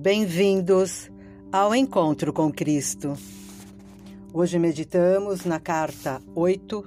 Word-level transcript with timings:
Bem-vindos 0.00 1.10
ao 1.50 1.74
Encontro 1.74 2.32
com 2.32 2.52
Cristo. 2.52 3.14
Hoje 4.32 4.56
meditamos 4.56 5.44
na 5.44 5.58
carta 5.58 6.22
8, 6.36 6.84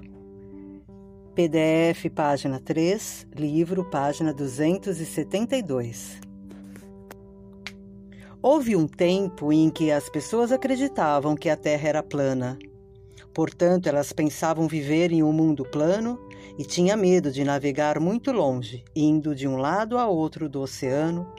PDF, 1.35 2.09
página 2.15 2.57
3, 2.61 3.27
livro, 3.35 3.83
página 3.89 4.33
272. 4.33 6.21
Houve 8.41 8.77
um 8.77 8.87
tempo 8.87 9.51
em 9.51 9.69
que 9.69 9.91
as 9.91 10.07
pessoas 10.09 10.49
acreditavam 10.49 11.35
que 11.35 11.49
a 11.49 11.57
Terra 11.57 11.89
era 11.89 12.01
plana. 12.01 12.57
Portanto, 13.33 13.87
elas 13.87 14.11
pensavam 14.11 14.67
viver 14.67 15.11
em 15.11 15.23
um 15.23 15.31
mundo 15.31 15.63
plano 15.63 16.19
e 16.57 16.65
tinha 16.65 16.97
medo 16.97 17.31
de 17.31 17.43
navegar 17.43 17.99
muito 17.99 18.31
longe, 18.31 18.83
indo 18.95 19.33
de 19.33 19.47
um 19.47 19.57
lado 19.57 19.97
a 19.97 20.07
outro 20.07 20.49
do 20.49 20.61
oceano, 20.61 21.31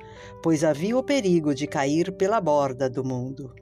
pois 0.43 0.65
havia 0.65 0.97
o 0.97 1.03
perigo 1.03 1.55
de 1.55 1.67
cair 1.67 2.13
pela 2.13 2.41
borda 2.41 2.89
do 2.89 3.05
mundo. 3.05 3.55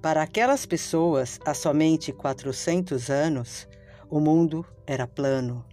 Para 0.00 0.22
aquelas 0.22 0.64
pessoas, 0.64 1.38
há 1.44 1.52
somente 1.52 2.10
400 2.10 3.10
anos, 3.10 3.68
o 4.08 4.18
mundo 4.18 4.64
era 4.86 5.06
plano. 5.06 5.64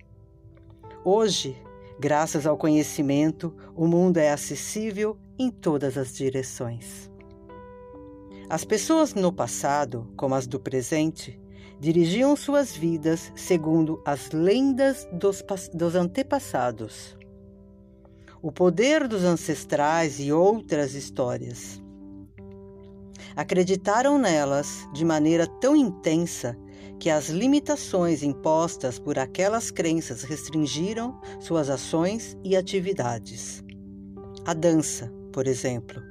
Hoje, 1.05 1.55
graças 1.97 2.45
ao 2.45 2.57
conhecimento, 2.57 3.55
o 3.73 3.87
mundo 3.87 4.17
é 4.17 4.31
acessível 4.31 5.17
em 5.39 5.49
todas 5.49 5.97
as 5.97 6.13
direções. 6.13 7.09
As 8.49 8.63
pessoas 8.63 9.13
no 9.13 9.33
passado, 9.33 10.07
como 10.15 10.33
as 10.33 10.47
do 10.47 10.57
presente, 10.57 11.37
dirigiam 11.81 12.33
suas 12.33 12.73
vidas 12.73 13.29
segundo 13.35 14.01
as 14.05 14.31
lendas 14.31 15.05
dos, 15.11 15.43
dos 15.73 15.95
antepassados, 15.95 17.17
o 18.41 18.49
poder 18.49 19.05
dos 19.05 19.25
ancestrais 19.25 20.17
e 20.21 20.31
outras 20.31 20.93
histórias. 20.93 21.83
Acreditaram 23.35 24.17
nelas 24.17 24.87
de 24.93 25.03
maneira 25.03 25.45
tão 25.45 25.75
intensa 25.75 26.57
que 27.01 27.09
as 27.09 27.27
limitações 27.27 28.23
impostas 28.23 28.97
por 28.97 29.19
aquelas 29.19 29.69
crenças 29.69 30.23
restringiram 30.23 31.19
suas 31.41 31.69
ações 31.69 32.37
e 32.45 32.55
atividades. 32.55 33.61
A 34.45 34.53
dança, 34.53 35.11
por 35.33 35.47
exemplo, 35.47 36.01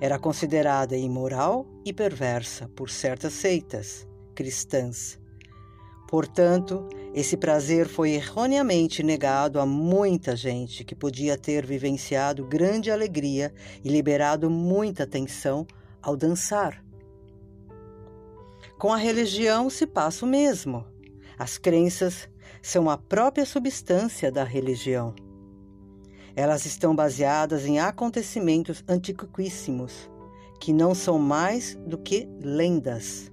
era 0.00 0.18
considerada 0.18 0.96
imoral 0.96 1.66
e 1.84 1.92
perversa 1.92 2.68
por 2.74 2.88
certas 2.88 3.34
seitas 3.34 4.08
cristãs. 4.34 5.20
Portanto, 6.08 6.88
esse 7.14 7.36
prazer 7.36 7.86
foi 7.86 8.10
erroneamente 8.10 9.02
negado 9.02 9.60
a 9.60 9.66
muita 9.66 10.34
gente 10.34 10.82
que 10.82 10.94
podia 10.94 11.38
ter 11.38 11.64
vivenciado 11.64 12.44
grande 12.44 12.90
alegria 12.90 13.52
e 13.84 13.88
liberado 13.88 14.50
muita 14.50 15.06
tensão 15.06 15.66
ao 16.02 16.16
dançar. 16.16 16.82
Com 18.76 18.92
a 18.92 18.96
religião 18.96 19.68
se 19.68 19.86
passa 19.86 20.24
o 20.24 20.28
mesmo. 20.28 20.84
As 21.38 21.58
crenças 21.58 22.28
são 22.62 22.90
a 22.90 22.96
própria 22.96 23.44
substância 23.44 24.32
da 24.32 24.42
religião. 24.42 25.14
Elas 26.34 26.64
estão 26.64 26.94
baseadas 26.94 27.66
em 27.66 27.78
acontecimentos 27.78 28.84
antiquíssimos, 28.88 30.10
que 30.60 30.72
não 30.72 30.94
são 30.94 31.18
mais 31.18 31.74
do 31.86 31.98
que 31.98 32.28
lendas. 32.40 33.30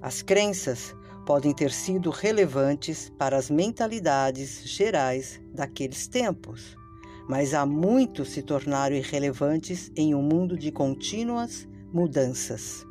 As 0.00 0.22
crenças 0.22 0.94
podem 1.26 1.52
ter 1.52 1.70
sido 1.70 2.10
relevantes 2.10 3.12
para 3.18 3.36
as 3.36 3.50
mentalidades 3.50 4.62
gerais 4.64 5.40
daqueles 5.52 6.06
tempos, 6.06 6.76
mas 7.28 7.52
há 7.52 7.66
muito 7.66 8.24
se 8.24 8.42
tornaram 8.42 8.96
irrelevantes 8.96 9.92
em 9.94 10.14
um 10.14 10.22
mundo 10.22 10.56
de 10.56 10.72
contínuas 10.72 11.68
mudanças. 11.92 12.86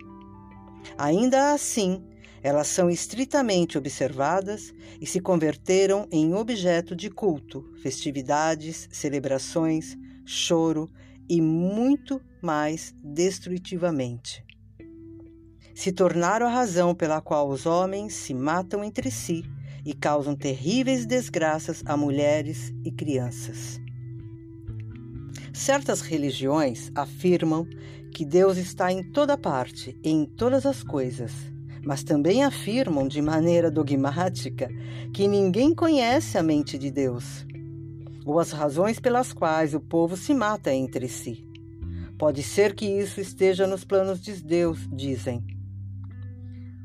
Ainda 0.97 1.53
assim, 1.53 2.03
elas 2.41 2.67
são 2.67 2.89
estritamente 2.89 3.77
observadas 3.77 4.73
e 5.01 5.05
se 5.05 5.19
converteram 5.19 6.07
em 6.11 6.33
objeto 6.33 6.95
de 6.95 7.09
culto, 7.09 7.63
festividades, 7.81 8.87
celebrações, 8.91 9.97
choro 10.25 10.89
e 11.29 11.41
muito 11.41 12.21
mais 12.41 12.93
destrutivamente 13.03 14.47
se 15.77 15.91
tornaram 15.91 16.47
a 16.47 16.49
razão 16.49 16.95
pela 16.95 17.21
qual 17.21 17.47
os 17.47 17.67
homens 17.67 18.15
se 18.15 18.33
matam 18.33 18.83
entre 18.83 19.11
si 19.11 19.45
e 19.85 19.93
causam 19.93 20.35
terríveis 20.35 21.05
desgraças 21.05 21.83
a 21.85 21.95
mulheres 21.95 22.73
e 22.83 22.91
crianças. 22.91 23.79
Certas 25.53 26.01
religiões 26.01 26.91
afirmam 26.95 27.67
que 28.11 28.25
Deus 28.25 28.57
está 28.57 28.91
em 28.91 29.03
toda 29.03 29.37
parte 29.37 29.95
em 30.03 30.25
todas 30.25 30.65
as 30.65 30.81
coisas, 30.81 31.31
mas 31.87 32.03
também 32.03 32.43
afirmam 32.43 33.07
de 33.07 33.21
maneira 33.21 33.71
dogmática 33.71 34.69
que 35.13 35.25
ninguém 35.25 35.73
conhece 35.73 36.37
a 36.37 36.43
mente 36.43 36.77
de 36.77 36.91
Deus 36.91 37.45
ou 38.25 38.41
as 38.41 38.51
razões 38.51 38.99
pelas 38.99 39.31
quais 39.31 39.73
o 39.73 39.79
povo 39.79 40.17
se 40.17 40.33
mata 40.33 40.73
entre 40.73 41.07
si. 41.07 41.47
Pode 42.19 42.43
ser 42.43 42.75
que 42.75 42.85
isso 42.85 43.21
esteja 43.21 43.65
nos 43.65 43.85
planos 43.85 44.19
de 44.19 44.33
Deus, 44.33 44.85
dizem 44.91 45.41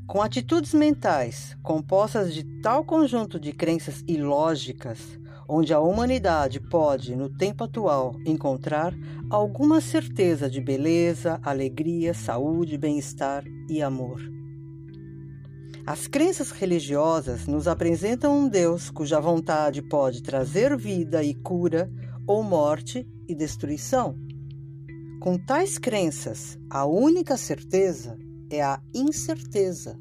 com 0.07 0.21
atitudes 0.21 0.73
mentais 0.73 1.57
compostas 1.61 2.33
de 2.33 2.43
tal 2.61 2.85
conjunto 2.85 3.37
de 3.37 3.51
crenças 3.51 4.03
ilógicas, 4.07 5.19
onde 5.49 5.73
a 5.73 5.81
humanidade 5.81 6.61
pode, 6.61 7.13
no 7.13 7.29
tempo 7.29 7.65
atual, 7.65 8.15
encontrar 8.25 8.93
alguma 9.29 9.81
certeza 9.81 10.49
de 10.49 10.61
beleza, 10.61 11.41
alegria, 11.43 12.13
saúde, 12.13 12.77
bem-estar 12.77 13.43
e 13.69 13.81
amor. 13.81 14.21
As 15.85 16.07
crenças 16.07 16.51
religiosas 16.51 17.45
nos 17.45 17.67
apresentam 17.67 18.39
um 18.39 18.47
Deus 18.47 18.89
cuja 18.89 19.19
vontade 19.19 19.81
pode 19.81 20.23
trazer 20.23 20.77
vida 20.77 21.21
e 21.21 21.33
cura, 21.33 21.91
ou 22.25 22.41
morte 22.41 23.05
e 23.27 23.35
destruição. 23.35 24.15
Com 25.19 25.37
tais 25.37 25.77
crenças, 25.77 26.57
a 26.69 26.85
única 26.85 27.35
certeza 27.35 28.17
é 28.49 28.63
a 28.63 28.81
incerteza. 28.93 29.99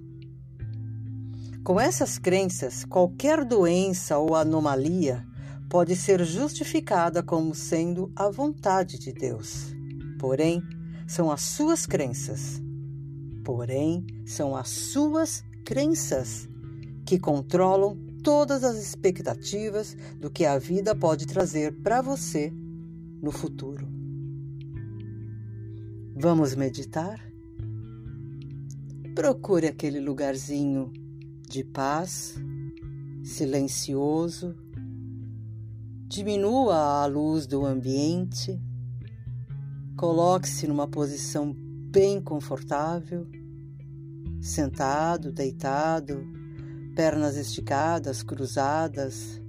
Com 1.65 1.81
essas 1.81 2.17
crenças, 2.17 2.85
qualquer 2.85 3.45
doença 3.45 4.19
ou 4.19 4.37
anomalia 4.37 5.27
pode 5.69 5.97
ser 5.97 6.25
justificada 6.25 7.25
como 7.25 7.57
sendo 7.57 8.13
a 8.15 8.31
vontade 8.31 9.01
de 9.01 9.13
Deus. 9.13 9.75
Porém, 10.21 10.63
são 11.09 11.29
as 11.29 11.41
suas 11.43 11.87
crenças. 11.87 12.63
Porém, 13.45 14.07
são 14.25 14.55
as 14.55 14.69
suas 14.69 15.43
crenças 15.65 16.49
que 17.05 17.19
controlam 17.19 17.97
todas 18.23 18.63
as 18.65 18.77
expectativas 18.77 19.97
do 20.19 20.31
que 20.31 20.45
a 20.45 20.59
vida 20.59 20.95
pode 20.95 21.27
trazer 21.27 21.73
para 21.83 22.01
você 22.01 22.53
no 23.21 23.31
futuro. 23.33 23.87
Vamos 26.15 26.55
meditar? 26.55 27.21
Procure 29.15 29.67
aquele 29.67 30.01
lugarzinho 30.01 30.93
de 31.49 31.65
paz, 31.65 32.35
silencioso. 33.25 34.55
Diminua 36.07 37.03
a 37.03 37.07
luz 37.07 37.47
do 37.47 37.65
ambiente. 37.65 38.61
Coloque-se 39.97 40.67
numa 40.67 40.89
posição 40.89 41.55
bem 41.55 42.21
confortável, 42.21 43.27
sentado, 44.43 45.33
deitado, 45.33 46.27
pernas 46.95 47.37
esticadas, 47.37 48.23
cruzadas. 48.23 49.41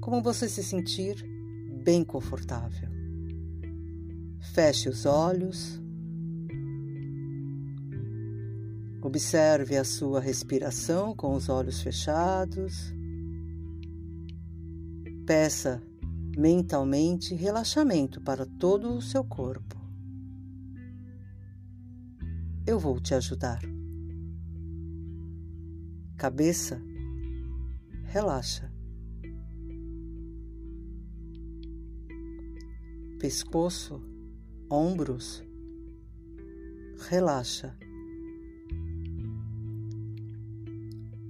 Como 0.00 0.22
você 0.22 0.48
se 0.48 0.62
sentir 0.62 1.16
bem 1.82 2.04
confortável. 2.04 2.88
Feche 4.52 4.88
os 4.88 5.06
olhos 5.06 5.80
Observe 9.02 9.78
a 9.78 9.84
sua 9.84 10.20
respiração 10.20 11.14
com 11.14 11.34
os 11.34 11.48
olhos 11.48 11.80
fechados. 11.80 12.92
Peça 15.24 15.82
mentalmente 16.36 17.34
relaxamento 17.34 18.20
para 18.20 18.44
todo 18.44 18.94
o 18.94 19.00
seu 19.00 19.24
corpo. 19.24 19.79
Eu 22.70 22.78
vou 22.78 23.00
te 23.00 23.14
ajudar. 23.14 23.60
Cabeça, 26.16 26.80
relaxa. 28.04 28.72
Pescoço, 33.18 34.00
ombros, 34.70 35.42
relaxa. 37.08 37.76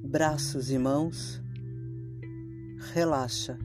braços 0.05 0.71
e 0.71 0.77
mãos, 0.77 1.41
relaxa. 2.93 3.59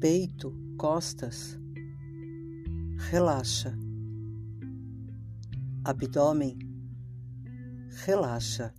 Peito, 0.00 0.52
costas, 0.76 1.56
relaxa. 3.10 3.81
Abdômen, 5.84 6.56
relaxa. 8.04 8.72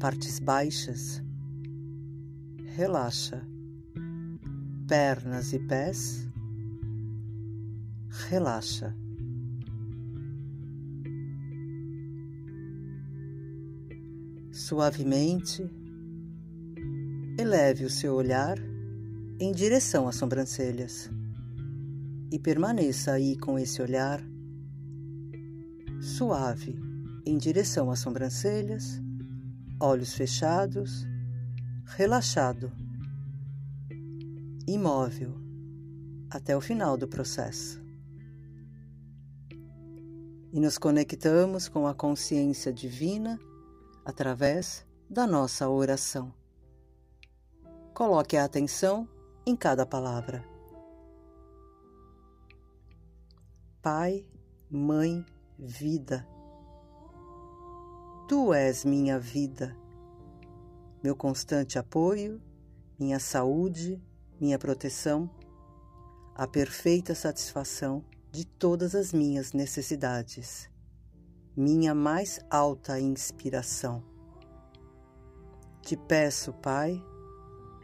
Partes 0.00 0.40
baixas, 0.40 1.22
relaxa. 2.74 3.40
Pernas 4.88 5.52
e 5.52 5.60
pés, 5.60 6.28
relaxa. 8.28 8.96
Suavemente, 14.50 15.62
eleve 17.38 17.84
o 17.84 17.90
seu 17.90 18.16
olhar 18.16 18.58
em 19.38 19.52
direção 19.52 20.08
às 20.08 20.16
sobrancelhas 20.16 21.08
e 22.32 22.40
permaneça 22.40 23.12
aí 23.12 23.36
com 23.36 23.56
esse 23.56 23.80
olhar 23.80 24.31
suave 26.22 26.80
em 27.26 27.36
direção 27.36 27.90
às 27.90 27.98
sobrancelhas, 27.98 29.02
olhos 29.80 30.14
fechados, 30.14 31.04
relaxado, 31.84 32.70
imóvel 34.64 35.34
até 36.30 36.56
o 36.56 36.60
final 36.60 36.96
do 36.96 37.08
processo. 37.08 37.82
E 40.52 40.60
nos 40.60 40.78
conectamos 40.78 41.68
com 41.68 41.88
a 41.88 41.94
consciência 41.94 42.72
divina 42.72 43.36
através 44.04 44.86
da 45.10 45.26
nossa 45.26 45.68
oração. 45.68 46.32
Coloque 47.92 48.36
a 48.36 48.44
atenção 48.44 49.08
em 49.44 49.56
cada 49.56 49.84
palavra. 49.84 50.44
Pai, 53.82 54.24
Mãe, 54.70 55.26
Vida. 55.58 56.26
Tu 58.26 58.54
és 58.54 58.84
minha 58.86 59.18
vida, 59.18 59.76
meu 61.04 61.14
constante 61.14 61.78
apoio, 61.78 62.40
minha 62.98 63.20
saúde, 63.20 64.02
minha 64.40 64.58
proteção, 64.58 65.30
a 66.34 66.46
perfeita 66.46 67.14
satisfação 67.14 68.02
de 68.30 68.46
todas 68.46 68.94
as 68.94 69.12
minhas 69.12 69.52
necessidades, 69.52 70.70
minha 71.54 71.94
mais 71.94 72.40
alta 72.50 72.98
inspiração. 72.98 74.02
Te 75.82 75.96
peço, 75.96 76.54
Pai, 76.54 77.00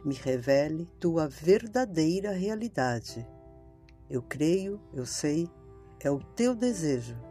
me 0.03 0.15
revele 0.15 0.87
tua 0.99 1.27
verdadeira 1.27 2.31
realidade. 2.31 3.25
Eu 4.09 4.23
creio, 4.23 4.81
eu 4.91 5.05
sei, 5.05 5.47
é 5.99 6.09
o 6.09 6.19
teu 6.19 6.55
desejo 6.55 7.28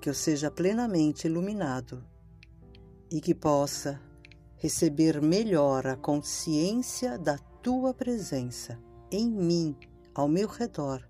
que 0.00 0.08
eu 0.08 0.14
seja 0.14 0.50
plenamente 0.50 1.26
iluminado 1.26 2.04
e 3.10 3.20
que 3.20 3.34
possa 3.34 4.00
receber 4.56 5.20
melhor 5.20 5.86
a 5.86 5.96
consciência 5.96 7.18
da 7.18 7.38
tua 7.38 7.94
presença 7.94 8.78
em 9.10 9.30
mim, 9.30 9.76
ao 10.14 10.28
meu 10.28 10.48
redor. 10.48 11.08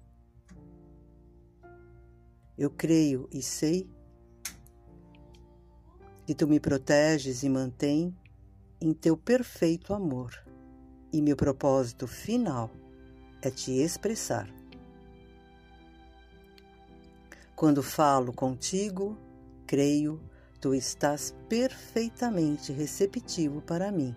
Eu 2.57 2.71
creio 2.71 3.29
e 3.33 3.41
sei 3.43 3.89
que 6.27 6.35
tu 6.35 6.47
me 6.47 6.61
proteges 6.61 7.43
e 7.43 7.49
mantém 7.49 8.15
em 8.81 8.93
teu 8.93 9.17
perfeito 9.17 9.95
amor, 9.95 10.33
e 11.13 11.23
meu 11.23 11.37
propósito 11.37 12.07
final 12.07 12.71
é 13.41 13.51
te 13.51 13.73
expressar. 13.73 14.58
Quando 17.59 17.83
falo 17.83 18.33
contigo, 18.33 19.19
creio, 19.67 20.21
tu 20.61 20.73
estás 20.75 21.35
perfeitamente 21.49 22.73
receptivo 22.73 23.61
para 23.61 23.91
mim, 23.91 24.15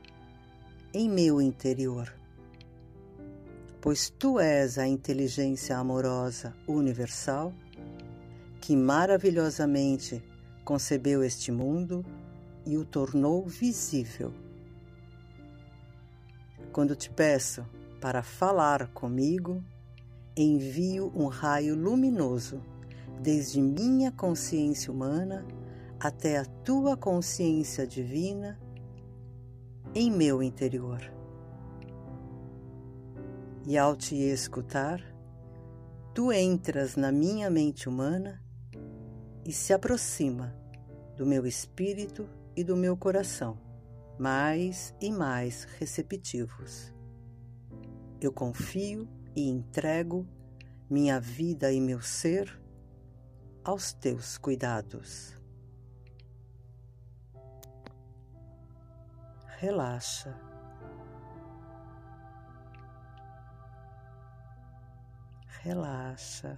em 0.94 1.10
meu 1.10 1.42
interior. 1.42 2.14
Pois 3.82 4.12
tu 4.12 4.40
és 4.40 4.78
a 4.78 4.86
inteligência 4.86 5.76
amorosa 5.76 6.56
universal 6.68 7.52
que 8.62 8.76
maravilhosamente 8.76 10.24
concebeu 10.64 11.24
este 11.24 11.52
mundo 11.52 12.06
e 12.64 12.78
o 12.78 12.86
tornou 12.86 13.48
visível. 13.48 14.32
Quando 16.72 16.96
te 16.96 17.10
peço 17.10 17.66
para 18.00 18.22
falar 18.22 18.90
comigo, 18.90 19.64
envio 20.38 21.12
um 21.16 21.26
raio 21.26 21.74
luminoso 21.74 22.62
desde 23.22 23.62
minha 23.62 24.12
consciência 24.12 24.92
humana 24.92 25.46
até 26.00 26.38
a 26.38 26.46
tua 26.46 26.98
consciência 26.98 27.86
divina 27.86 28.60
em 29.94 30.10
meu 30.10 30.42
interior. 30.42 31.00
E 33.68 33.78
ao 33.78 33.96
te 33.96 34.16
escutar, 34.16 35.00
tu 36.16 36.32
entras 36.32 36.96
na 36.96 37.12
minha 37.12 37.50
mente 37.50 37.88
humana 37.88 38.44
e 39.46 39.54
se 39.54 39.72
aproxima 39.72 40.56
do 41.16 41.26
meu 41.26 41.46
espírito 41.46 42.28
e 42.56 42.64
do 42.64 42.76
meu 42.76 42.98
coração, 42.98 43.60
mais 44.18 44.96
e 45.00 45.12
mais 45.12 45.66
receptivos. 45.78 46.92
Eu 48.20 48.32
confio 48.34 49.08
e 49.36 49.48
entrego 49.48 50.28
minha 50.90 51.20
vida 51.20 51.72
e 51.72 51.80
meu 51.80 52.02
ser 52.02 52.60
aos 53.64 53.94
teus 53.94 54.38
cuidados. 54.38 55.36
Relaxa. 59.60 60.36
Relaxa. 65.64 66.58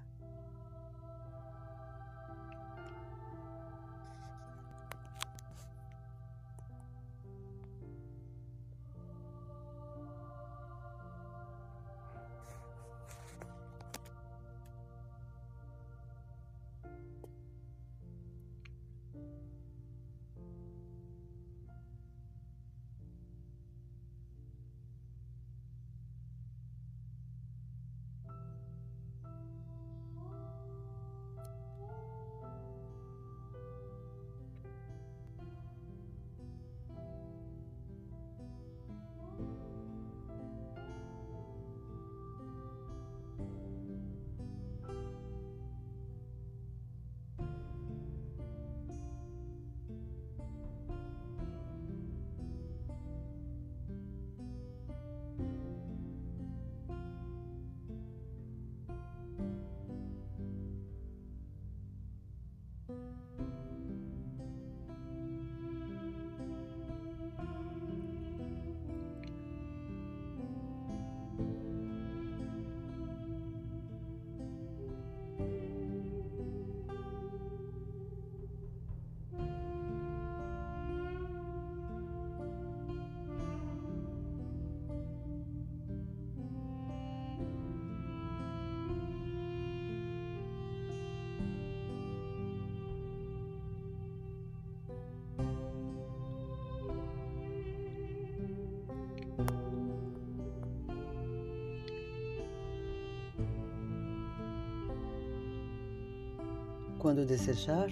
Quando 107.03 107.25
desejar, 107.25 107.91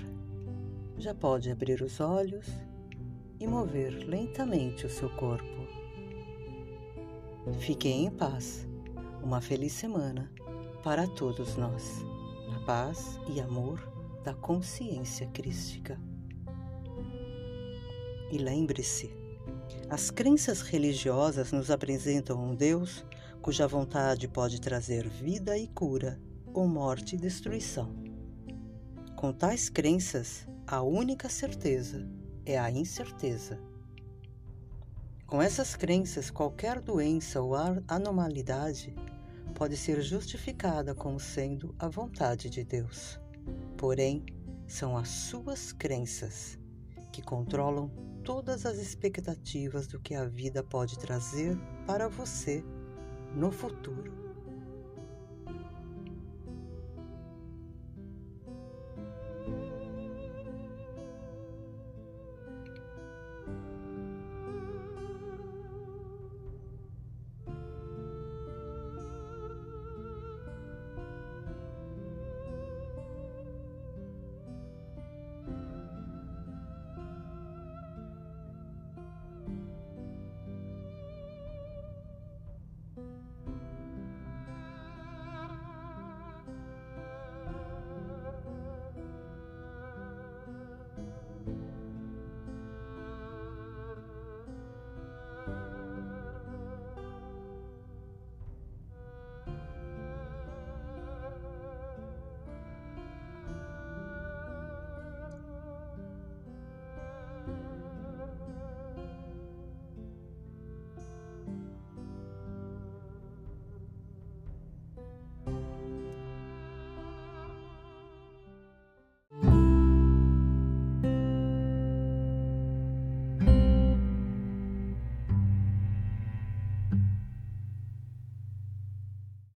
já 0.97 1.13
pode 1.13 1.51
abrir 1.51 1.81
os 1.81 1.99
olhos 1.99 2.47
e 3.41 3.45
mover 3.45 3.91
lentamente 4.07 4.85
o 4.85 4.89
seu 4.89 5.09
corpo. 5.09 5.67
Fiquem 7.59 8.05
em 8.05 8.09
paz. 8.09 8.65
Uma 9.21 9.41
feliz 9.41 9.73
semana 9.73 10.31
para 10.81 11.05
todos 11.07 11.57
nós. 11.57 12.05
Na 12.49 12.61
paz 12.61 13.19
e 13.27 13.41
amor 13.41 13.85
da 14.23 14.33
consciência 14.33 15.27
crística. 15.27 15.99
E 18.31 18.37
lembre-se, 18.37 19.13
as 19.89 20.09
crenças 20.09 20.61
religiosas 20.61 21.51
nos 21.51 21.69
apresentam 21.69 22.41
um 22.41 22.55
Deus 22.55 23.05
cuja 23.41 23.67
vontade 23.67 24.29
pode 24.29 24.61
trazer 24.61 25.05
vida 25.05 25.57
e 25.57 25.67
cura, 25.67 26.17
ou 26.53 26.65
morte 26.65 27.17
e 27.17 27.19
destruição. 27.19 28.00
Com 29.21 29.31
tais 29.31 29.69
crenças, 29.69 30.47
a 30.65 30.81
única 30.81 31.29
certeza 31.29 32.09
é 32.43 32.57
a 32.57 32.71
incerteza. 32.71 33.59
Com 35.27 35.39
essas 35.39 35.75
crenças, 35.75 36.31
qualquer 36.31 36.81
doença 36.81 37.39
ou 37.39 37.53
anormalidade 37.87 38.95
pode 39.53 39.77
ser 39.77 40.01
justificada 40.01 40.95
como 40.95 41.19
sendo 41.19 41.75
a 41.77 41.87
vontade 41.87 42.49
de 42.49 42.63
Deus. 42.63 43.19
Porém, 43.77 44.25
são 44.65 44.97
as 44.97 45.09
suas 45.09 45.71
crenças 45.71 46.57
que 47.11 47.21
controlam 47.21 47.91
todas 48.23 48.65
as 48.65 48.79
expectativas 48.79 49.85
do 49.85 49.99
que 49.99 50.15
a 50.15 50.25
vida 50.25 50.63
pode 50.63 50.97
trazer 50.97 51.55
para 51.85 52.09
você 52.09 52.65
no 53.35 53.51
futuro. 53.51 54.20